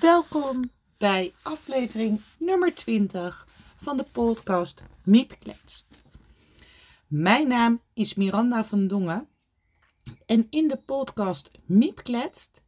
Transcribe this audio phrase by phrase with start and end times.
[0.00, 5.86] Welkom bij aflevering nummer 20 van de podcast Miep Kletst.
[7.06, 9.28] Mijn naam is Miranda van Dongen
[10.26, 12.62] en in de podcast Miep Kletst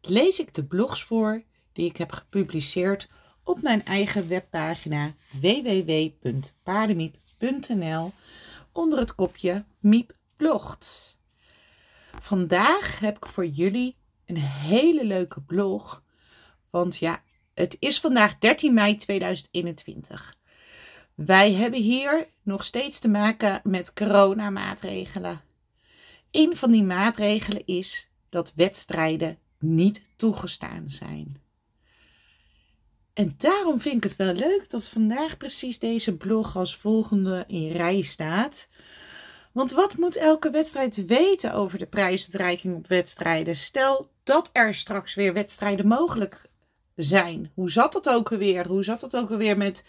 [0.00, 1.42] lees ik de blogs voor
[1.72, 3.08] die ik heb gepubliceerd
[3.44, 8.12] op mijn eigen webpagina www.paardemiep.nl
[8.72, 11.18] onder het kopje Miep blogt.
[12.20, 13.96] Vandaag heb ik voor jullie
[14.26, 16.02] een hele leuke blog
[16.70, 17.22] want ja,
[17.54, 20.36] het is vandaag 13 mei 2021.
[21.14, 25.40] Wij hebben hier nog steeds te maken met coronamaatregelen.
[26.30, 31.42] Een van die maatregelen is dat wedstrijden niet toegestaan zijn.
[33.12, 37.72] En daarom vind ik het wel leuk dat vandaag precies deze blog als volgende in
[37.72, 38.68] rij staat.
[39.52, 43.56] Want wat moet elke wedstrijd weten over de prijsuitreiking op wedstrijden?
[43.56, 46.49] Stel dat er straks weer wedstrijden mogelijk
[46.94, 47.50] zijn.
[47.54, 48.66] Hoe zat het ook alweer?
[48.66, 49.84] Hoe zat het ook alweer met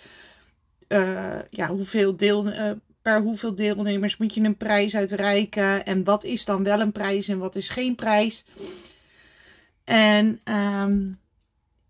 [0.88, 2.72] uh, ja, hoeveel deel, uh,
[3.02, 5.86] per hoeveel deelnemers moet je een prijs uitreiken?
[5.86, 8.46] En wat is dan wel een prijs en wat is geen prijs?
[9.84, 10.42] En
[10.84, 11.20] um,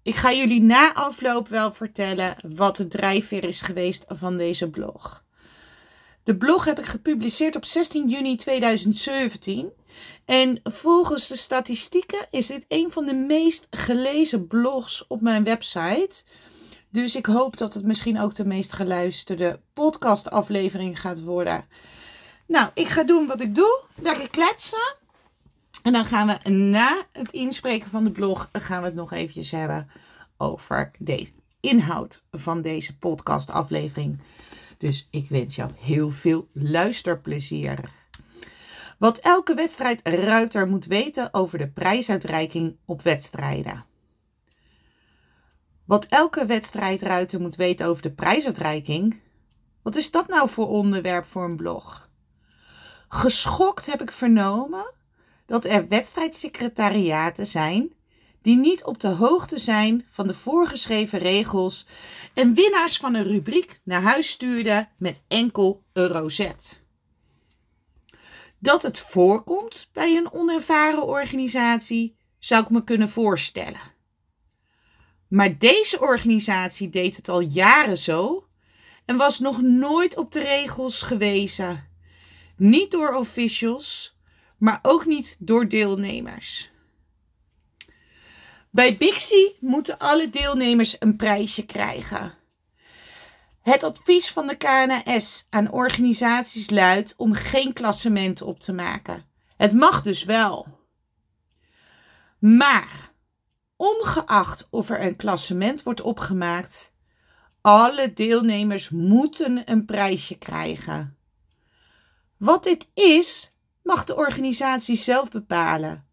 [0.04, 5.24] ik ga jullie na afloop wel vertellen wat de drijfveer is geweest van deze blog.
[6.24, 9.70] De blog heb ik gepubliceerd op 16 juni 2017.
[10.26, 16.24] En volgens de statistieken is dit een van de meest gelezen blogs op mijn website.
[16.90, 21.66] Dus ik hoop dat het misschien ook de meest geluisterde podcastaflevering gaat worden.
[22.48, 23.84] Nou, ik ga doen wat ik doe.
[23.96, 24.96] Lekker kletsen.
[25.84, 29.52] En dan gaan we na het inspreken van de blog gaan we het nog eventjes
[29.52, 29.90] hebben
[30.38, 31.28] over de
[31.60, 34.22] inhoud van deze podcastaflevering.
[34.78, 37.80] Dus ik wens jou heel veel luisterplezier.
[39.02, 43.86] Wat elke wedstrijdruiter moet weten over de prijsuitreiking op wedstrijden.
[45.86, 49.22] Wat elke wedstrijdruiter moet weten over de prijsuitreiking?
[49.82, 52.10] Wat is dat nou voor onderwerp voor een blog?
[53.08, 54.94] Geschokt heb ik vernomen
[55.46, 57.94] dat er wedstrijdsecretariaten zijn
[58.42, 61.88] die niet op de hoogte zijn van de voorgeschreven regels
[62.34, 66.81] en winnaars van een rubriek naar huis stuurden met enkel een rozet.
[68.62, 73.82] Dat het voorkomt bij een onervaren organisatie zou ik me kunnen voorstellen.
[75.28, 78.48] Maar deze organisatie deed het al jaren zo
[79.06, 81.88] en was nog nooit op de regels gewezen.
[82.58, 84.18] Niet door officials,
[84.58, 86.72] maar ook niet door deelnemers.
[88.70, 92.41] Bij Bixie moeten alle deelnemers een prijsje krijgen.
[93.62, 99.26] Het advies van de KNS aan organisaties luidt om geen klassement op te maken.
[99.58, 100.68] Het mag dus wel.
[102.40, 103.12] Maar,
[103.76, 106.94] ongeacht of er een klassement wordt opgemaakt,
[107.62, 111.18] alle deelnemers moeten een prijsje krijgen.
[112.38, 116.06] Wat dit is, mag de organisatie zelf bepalen.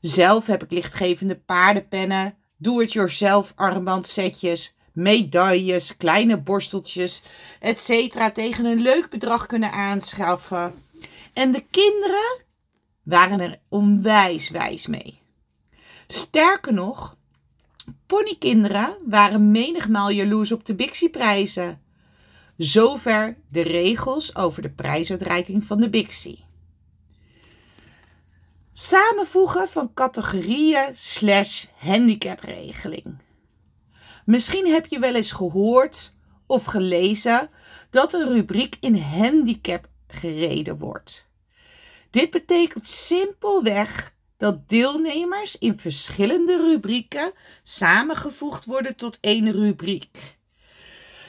[0.00, 7.22] Zelf heb ik lichtgevende paardenpennen, do-it-yourself armbandsetjes, medailles, kleine borsteltjes,
[7.60, 7.90] etc.
[8.32, 10.84] tegen een leuk bedrag kunnen aanschaffen.
[11.32, 12.42] En de kinderen
[13.02, 15.20] waren er onwijs wijs mee.
[16.06, 17.16] Sterker nog,
[18.06, 21.80] ponykinderen waren menigmaal jaloers op de Bixie-prijzen.
[22.56, 26.44] Zover de regels over de prijsuitreiking van de Bixie.
[28.72, 33.18] Samenvoegen van categorieën slash handicapregeling.
[34.30, 36.12] Misschien heb je wel eens gehoord
[36.46, 37.50] of gelezen
[37.90, 41.26] dat een rubriek in handicap gereden wordt.
[42.10, 47.32] Dit betekent simpelweg dat deelnemers in verschillende rubrieken
[47.62, 50.38] samengevoegd worden tot één rubriek.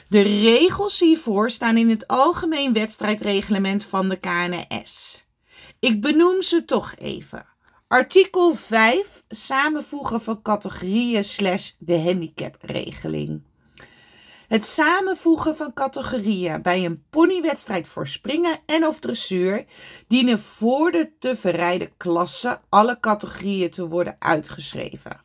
[0.08, 5.24] De regels hiervoor staan in het Algemeen Wedstrijdreglement van de KNS.
[5.78, 7.51] Ik benoem ze toch even.
[7.92, 9.22] Artikel 5.
[9.28, 13.42] Samenvoegen van categorieën slash de handicapregeling.
[14.48, 19.64] Het samenvoegen van categorieën bij een ponywedstrijd voor springen en of dressuur
[20.06, 25.20] dienen voor de te verrijden klasse alle categorieën te worden uitgeschreven.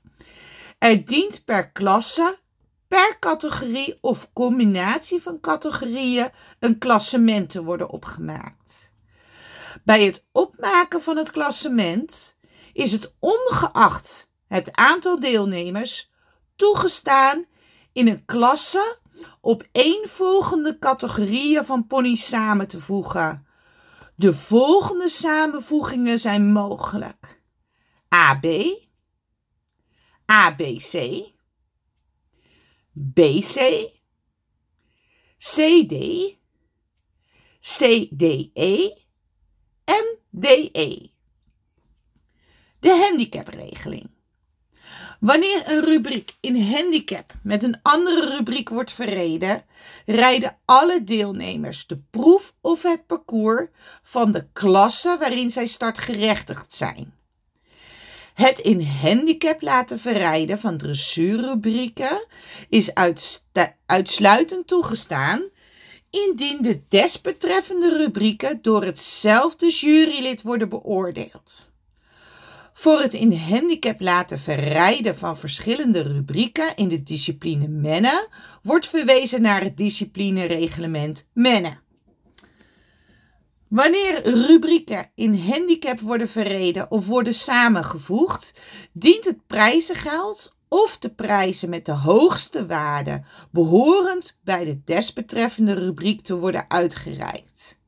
[0.78, 2.38] Er dient per klasse,
[2.88, 8.96] per categorie of combinatie van categorieën een klassement te worden opgemaakt.
[9.84, 12.37] Bij het opmaken van het klassement
[12.78, 16.10] is het ongeacht het aantal deelnemers
[16.56, 17.46] toegestaan
[17.92, 18.98] in een klasse
[19.42, 19.68] op
[20.04, 23.48] volgende categorieën van ponies samen te voegen.
[24.16, 27.42] De volgende samenvoegingen zijn mogelijk:
[28.08, 28.46] AB,
[30.26, 31.24] ABC,
[32.92, 33.90] BC,
[35.38, 35.96] CD,
[37.60, 39.02] CDE
[39.84, 41.16] en DE.
[42.80, 44.10] De handicapregeling.
[45.20, 49.66] Wanneer een rubriek in handicap met een andere rubriek wordt verreden,
[50.06, 53.68] rijden alle deelnemers de proef of het parcours
[54.04, 57.14] van de klasse waarin zij startgerechtigd zijn.
[58.34, 62.26] Het in handicap laten verrijden van dressuurrubrieken
[62.70, 62.92] is
[63.86, 65.50] uitsluitend toegestaan
[66.10, 71.67] indien de desbetreffende rubrieken door hetzelfde jurylid worden beoordeeld.
[72.80, 78.28] Voor het in handicap laten verrijden van verschillende rubrieken in de discipline mennen
[78.62, 81.80] wordt verwezen naar het disciplinereglement mennen.
[83.68, 88.54] Wanneer rubrieken in handicap worden verreden of worden samengevoegd,
[88.92, 96.22] dient het prijzengeld of de prijzen met de hoogste waarde behorend bij de desbetreffende rubriek
[96.22, 97.80] te worden uitgereikt.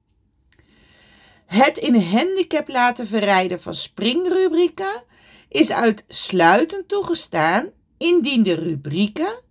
[1.50, 5.04] Het in handicap laten verrijden van springrubrieken
[5.48, 9.42] is uitsluitend toegestaan indien de rubrieken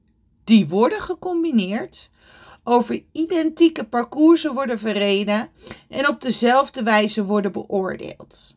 [0.45, 2.11] die worden gecombineerd
[2.65, 5.49] over identieke parcoursen worden verreden
[5.89, 8.57] en op dezelfde wijze worden beoordeeld.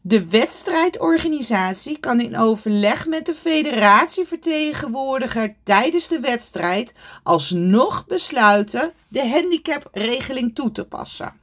[0.00, 10.54] De wedstrijdorganisatie kan in overleg met de federatievertegenwoordiger tijdens de wedstrijd alsnog besluiten de handicapregeling
[10.54, 11.39] toe te passen.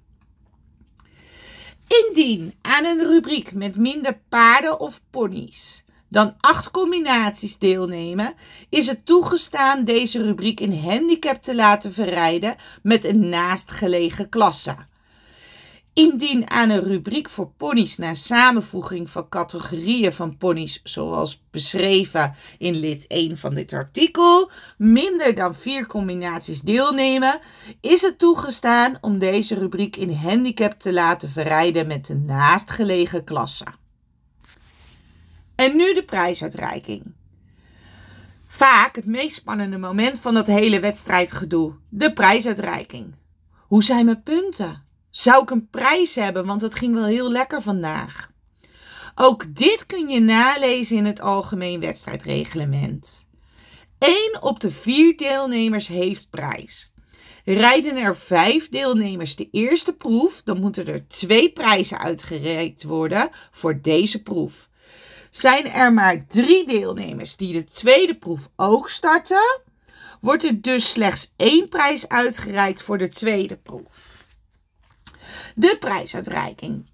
[1.87, 8.33] Indien aan een rubriek met minder paarden of ponies dan acht combinaties deelnemen,
[8.69, 14.75] is het toegestaan deze rubriek in handicap te laten verrijden met een naastgelegen klasse.
[15.97, 22.75] Indien aan een rubriek voor ponies na samenvoeging van categorieën van ponies, zoals beschreven in
[22.75, 27.39] lid 1 van dit artikel, minder dan vier combinaties deelnemen,
[27.81, 33.65] is het toegestaan om deze rubriek in handicap te laten verrijden met de naastgelegen klasse.
[35.55, 37.13] En nu de prijsuitreiking.
[38.47, 43.15] Vaak het meest spannende moment van dat hele wedstrijdgedoe: de prijsuitreiking.
[43.67, 44.86] Hoe zijn mijn punten?
[45.17, 46.45] Zou ik een prijs hebben?
[46.45, 48.31] Want het ging wel heel lekker vandaag.
[49.15, 53.27] Ook dit kun je nalezen in het Algemeen Wedstrijdreglement.
[53.99, 56.91] Eén op de vier deelnemers heeft prijs.
[57.45, 63.81] Rijden er vijf deelnemers de eerste proef, dan moeten er twee prijzen uitgereikt worden voor
[63.81, 64.69] deze proef.
[65.29, 69.61] Zijn er maar drie deelnemers die de tweede proef ook starten,
[70.19, 74.16] wordt er dus slechts één prijs uitgereikt voor de tweede proef.
[75.59, 76.85] De prijsuitreiking.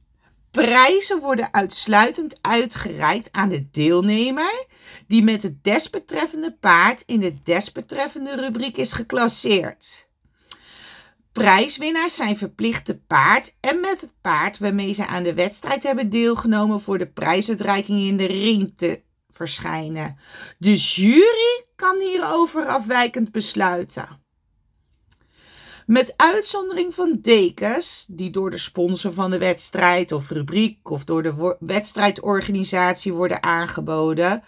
[0.52, 4.66] Prijzen worden uitsluitend uitgereikt aan de deelnemer
[5.08, 10.08] die met het desbetreffende paard in de desbetreffende rubriek is geclasseerd.
[11.32, 16.10] Prijswinnaars zijn verplicht te paard en met het paard waarmee ze aan de wedstrijd hebben
[16.10, 20.18] deelgenomen voor de prijsuitreiking in de ring te verschijnen.
[20.58, 24.23] De jury kan hierover afwijkend besluiten.
[25.86, 31.24] Met uitzondering van dekens, die door de sponsor van de wedstrijd of rubriek of door
[31.24, 34.44] de wedstrijdorganisatie worden aangeboden,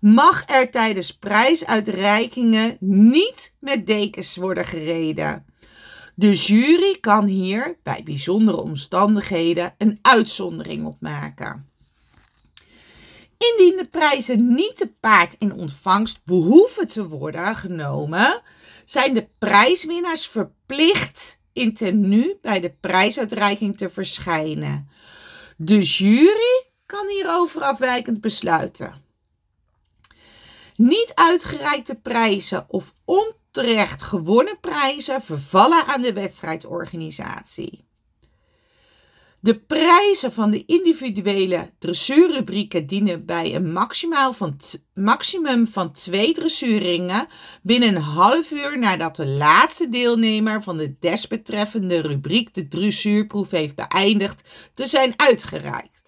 [0.00, 5.44] mag er tijdens prijsuitreikingen niet met dekens worden gereden.
[6.14, 11.70] De jury kan hier bij bijzondere omstandigheden een uitzondering op maken.
[13.38, 18.40] Indien de prijzen niet te paard in ontvangst behoeven te worden genomen,
[18.84, 20.54] zijn de prijswinnaars verplicht
[21.52, 24.88] in tenue bij de prijsuitreiking te verschijnen.
[25.56, 29.04] De jury kan hierover afwijkend besluiten.
[30.74, 37.85] Niet uitgereikte prijzen of onterecht gewonnen prijzen vervallen aan de wedstrijdorganisatie.
[39.40, 43.72] De prijzen van de individuele dressuurrubrieken dienen bij een
[44.32, 44.56] van
[44.94, 47.26] maximum van twee dressuurringen
[47.62, 53.74] binnen een half uur nadat de laatste deelnemer van de desbetreffende rubriek de dressuurproef heeft
[53.74, 56.05] beëindigd te zijn uitgereikt.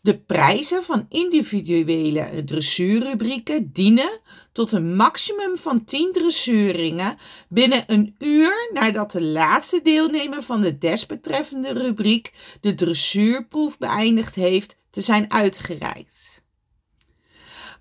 [0.00, 4.20] De prijzen van individuele dressuurrubrieken dienen
[4.52, 7.16] tot een maximum van 10 dressuurringen
[7.48, 14.76] binnen een uur nadat de laatste deelnemer van de desbetreffende rubriek de dressuurproef beëindigd heeft
[14.90, 16.42] te zijn uitgereikt.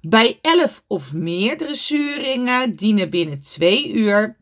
[0.01, 4.37] Bij 11 of meer dressuurringen dienen binnen 2 uur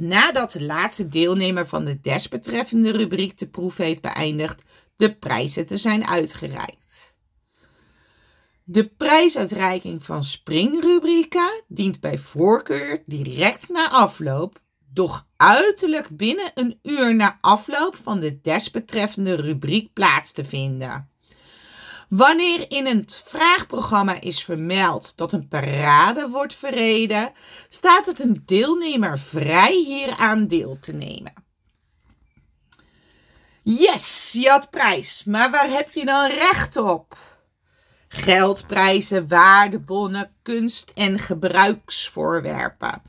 [0.00, 4.62] nadat de laatste deelnemer van de desbetreffende rubriek de proef heeft beëindigd
[4.96, 6.89] de prijzen te zijn uitgereikt.
[8.72, 14.60] De prijsuitreiking van springrubrieken dient bij voorkeur direct na afloop,
[14.92, 21.10] doch uiterlijk binnen een uur na afloop van de desbetreffende rubriek plaats te vinden.
[22.08, 27.32] Wanneer in het vraagprogramma is vermeld dat een parade wordt verreden,
[27.68, 31.32] staat het een deelnemer vrij hieraan deel te nemen.
[33.62, 37.29] Yes, je had prijs, maar waar heb je dan recht op?
[38.12, 43.02] Geldprijzen, waardebonnen, kunst- en gebruiksvoorwerpen.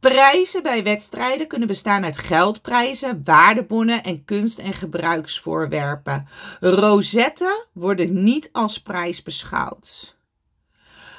[0.00, 6.28] Prijzen bij wedstrijden kunnen bestaan uit geldprijzen, waardebonnen en kunst- en gebruiksvoorwerpen.
[6.60, 10.16] Rosetten worden niet als prijs beschouwd.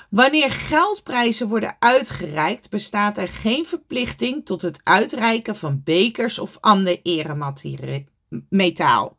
[0.10, 7.00] Wanneer geldprijzen worden uitgereikt, bestaat er geen verplichting tot het uitreiken van bekers of ander
[7.03, 9.17] eremetaal.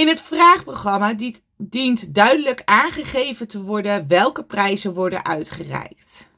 [0.00, 1.14] In het vraagprogramma
[1.56, 6.28] dient duidelijk aangegeven te worden welke prijzen worden uitgereikt.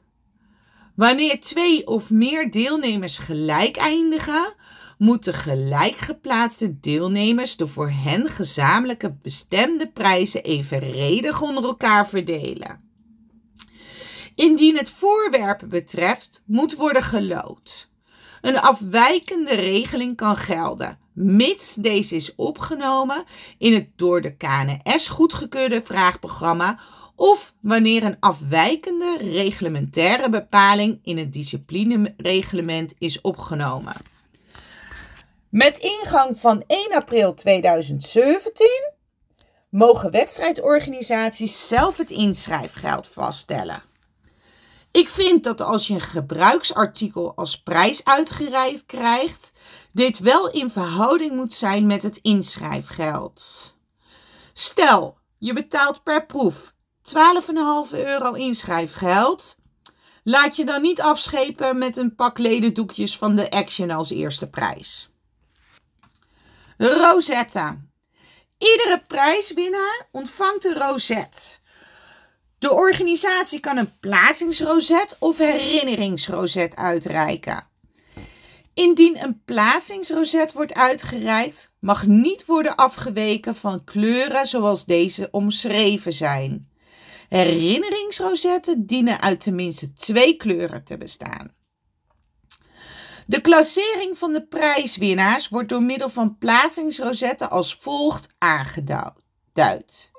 [0.95, 4.53] Wanneer twee of meer deelnemers gelijk eindigen,
[4.97, 12.81] moeten gelijk geplaatste deelnemers de voor hen gezamenlijke bestemde prijzen evenredig onder elkaar verdelen.
[14.35, 17.89] Indien het voorwerp betreft, moet worden gelood.
[18.41, 23.23] Een afwijkende regeling kan gelden, mits deze is opgenomen
[23.57, 26.79] in het door de KNS goedgekeurde vraagprogramma
[27.15, 33.93] of wanneer een afwijkende reglementaire bepaling in het disciplinereglement is opgenomen.
[35.49, 38.91] Met ingang van 1 april 2017
[39.69, 43.92] mogen wedstrijdorganisaties zelf het inschrijfgeld vaststellen.
[44.93, 49.51] Ik vind dat als je een gebruiksartikel als prijs uitgereikt krijgt,
[49.91, 53.73] dit wel in verhouding moet zijn met het inschrijfgeld.
[54.53, 59.55] Stel, je betaalt per proef 12,5 euro inschrijfgeld.
[60.23, 65.09] Laat je dan niet afschepen met een pak ledendoekjes van de Action als eerste prijs.
[66.77, 67.77] Rosetta.
[68.57, 71.61] Iedere prijswinnaar ontvangt een rosette.
[72.63, 77.67] De organisatie kan een plaatsingsrozet of herinneringsrozet uitreiken.
[78.73, 86.71] Indien een plaatsingsrozet wordt uitgereikt, mag niet worden afgeweken van kleuren zoals deze omschreven zijn.
[87.29, 91.53] Herinneringsrozetten dienen uit tenminste twee kleuren te bestaan.
[93.27, 100.11] De klassering van de prijswinnaars wordt door middel van plaatsingsrozetten als volgt aangeduid.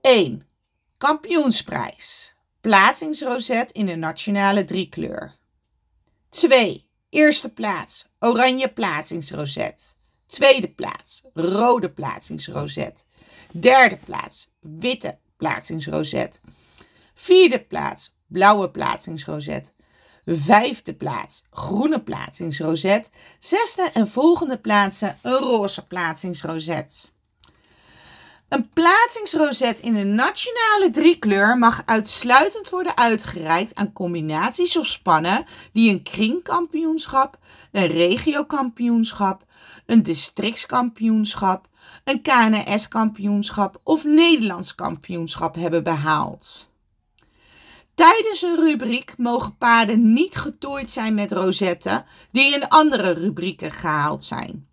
[0.00, 0.52] 1.
[0.98, 2.34] Kampioensprijs.
[2.60, 5.34] Plaatsingsrozet in de nationale driekleur.
[6.28, 6.88] 2.
[7.08, 8.08] Eerste plaats.
[8.18, 9.96] Oranje plaatsingsrozet.
[10.26, 11.22] Tweede plaats.
[11.34, 13.06] Rode plaatsingsrozet.
[13.52, 14.50] Derde plaats.
[14.60, 16.40] Witte plaatsingsrozet.
[17.14, 18.16] Vierde plaats.
[18.26, 19.74] Blauwe plaatsingsrozet.
[20.24, 21.44] Vijfde plaats.
[21.50, 23.10] Groene plaatsingsrozet.
[23.38, 25.18] Zesde en volgende plaatsen.
[25.22, 27.12] Een roze plaatsingsrozet.
[28.54, 35.90] Een plaatsingsrozet in de nationale driekleur mag uitsluitend worden uitgereikt aan combinaties of spannen die
[35.90, 37.38] een kringkampioenschap,
[37.72, 39.44] een regiokampioenschap,
[39.86, 41.68] een districtskampioenschap,
[42.04, 46.68] een KNS-kampioenschap of Nederlands kampioenschap hebben behaald.
[47.94, 54.24] Tijdens een rubriek mogen paarden niet getooid zijn met rozetten die in andere rubrieken gehaald
[54.24, 54.68] zijn.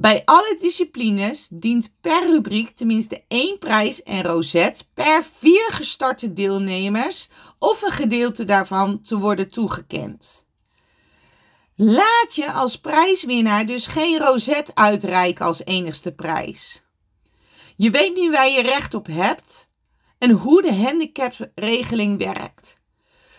[0.00, 7.30] Bij alle disciplines dient per rubriek tenminste één prijs en rozet per vier gestarte deelnemers
[7.58, 10.46] of een gedeelte daarvan te worden toegekend.
[11.74, 16.82] Laat je als prijswinnaar dus geen rozet uitreiken als enigste prijs.
[17.76, 19.68] Je weet nu waar je recht op hebt
[20.18, 22.76] en hoe de handicapregeling werkt.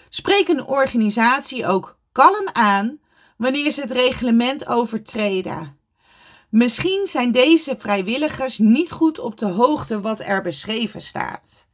[0.09, 2.99] Spreek een organisatie ook kalm aan
[3.37, 5.78] wanneer ze het reglement overtreden.
[6.49, 11.67] Misschien zijn deze vrijwilligers niet goed op de hoogte wat er beschreven staat.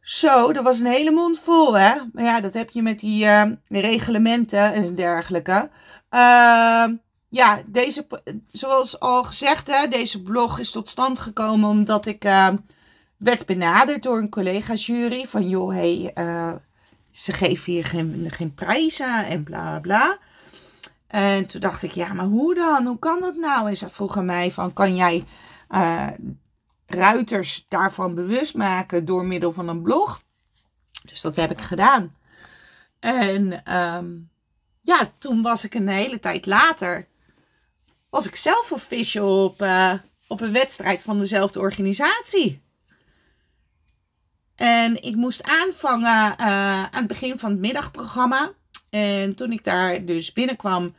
[0.00, 1.92] Zo, dat was een hele mond vol, hè?
[2.12, 5.70] Maar ja, dat heb je met die uh, reglementen en dergelijke.
[6.10, 6.84] Uh,
[7.28, 8.06] ja, deze,
[8.46, 12.48] zoals al gezegd, hè, deze blog is tot stand gekomen omdat ik uh,
[13.16, 15.26] werd benaderd door een collega-jury.
[15.26, 16.12] Van joh, hey,
[17.10, 20.18] ze geven hier geen, geen prijzen en bla bla.
[21.08, 22.86] En toen dacht ik, ja, maar hoe dan?
[22.86, 23.68] Hoe kan dat nou?
[23.68, 25.24] En ze vroegen mij van, kan jij
[25.70, 26.08] uh,
[26.86, 30.22] ruiters daarvan bewust maken door middel van een blog?
[31.02, 32.12] Dus dat heb ik gedaan.
[33.00, 34.30] En um,
[34.80, 37.08] ja, toen was ik een hele tijd later,
[38.10, 39.92] was ik zelf official op uh,
[40.28, 42.62] op een wedstrijd van dezelfde organisatie.
[44.54, 48.52] En ik moest aanvangen uh, aan het begin van het middagprogramma.
[48.90, 50.94] En toen ik daar dus binnenkwam,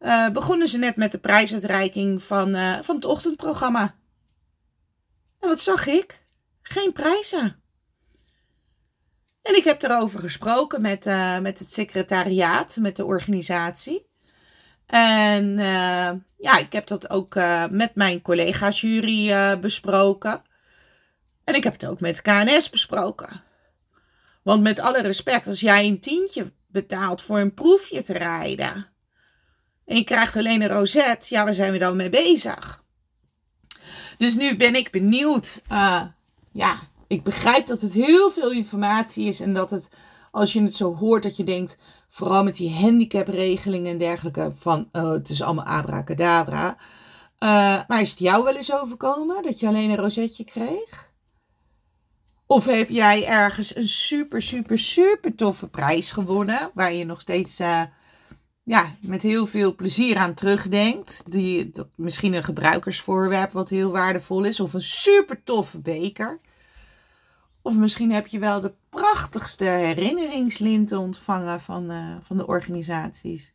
[0.00, 3.94] uh, begonnen ze net met de prijsuitreiking van, uh, van het ochtendprogramma.
[5.40, 6.26] En wat zag ik?
[6.62, 7.62] Geen prijzen.
[9.42, 14.06] En ik heb erover gesproken met, uh, met het secretariaat, met de organisatie.
[14.86, 15.56] En
[16.36, 17.34] ja, ik heb dat ook
[17.70, 20.42] met mijn collega's jury besproken.
[21.44, 23.42] En ik heb het ook met KNS besproken.
[24.42, 28.86] Want met alle respect, als jij een tientje betaalt voor een proefje te rijden.
[29.84, 32.84] En je krijgt alleen een rozet, ja, waar zijn we dan mee bezig?
[34.18, 35.62] Dus nu ben ik benieuwd.
[35.72, 36.02] Uh,
[36.52, 39.90] ja, ik begrijp dat het heel veel informatie is en dat het,
[40.30, 44.88] als je het zo hoort, dat je denkt, vooral met die handicapregelingen en dergelijke, van
[44.92, 46.76] uh, het is allemaal abracadabra.
[47.38, 51.07] Uh, maar is het jou wel eens overkomen dat je alleen een rozetje kreeg?
[52.50, 57.60] Of heb jij ergens een super, super, super toffe prijs gewonnen, waar je nog steeds
[57.60, 57.82] uh,
[58.62, 61.22] ja, met heel veel plezier aan terugdenkt?
[61.30, 66.40] Die, dat, misschien een gebruikersvoorwerp wat heel waardevol is, of een super toffe beker.
[67.62, 73.52] Of misschien heb je wel de prachtigste herinneringslinten ontvangen van, uh, van de organisaties.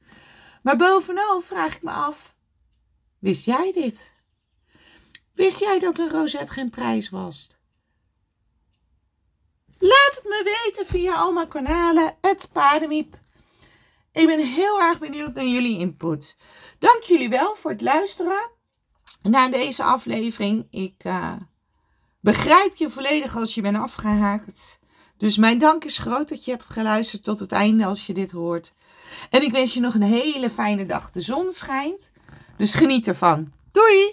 [0.62, 2.36] Maar bovenal vraag ik me af:
[3.20, 4.14] wist jij dit?
[5.34, 7.62] Wist jij dat een rozet geen prijs was?
[9.84, 13.18] Laat het me weten via al mijn kanalen, het paardenmiep.
[14.12, 16.38] Ik ben heel erg benieuwd naar jullie input.
[16.80, 18.50] Dank jullie wel voor het luisteren
[19.22, 20.68] naar deze aflevering.
[20.70, 21.32] Ik uh,
[22.20, 24.80] begrijp je volledig als je bent afgehaakt.
[25.18, 28.32] Dus mijn dank is groot dat je hebt geluisterd tot het einde als je dit
[28.32, 28.74] hoort.
[29.30, 31.12] En ik wens je nog een hele fijne dag.
[31.12, 32.12] De zon schijnt,
[32.58, 33.52] dus geniet ervan.
[33.72, 34.13] Doei!